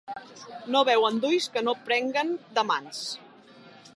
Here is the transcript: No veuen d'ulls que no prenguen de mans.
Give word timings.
No 0.75 0.79
veuen 0.89 1.19
d'ulls 1.25 1.49
que 1.57 1.63
no 1.67 1.77
prenguen 1.91 2.33
de 2.59 2.67
mans. 2.73 3.05